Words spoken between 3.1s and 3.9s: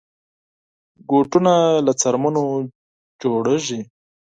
جوړېږي.